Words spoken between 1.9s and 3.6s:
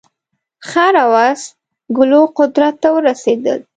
ګلو قدرت ته ورسېدل.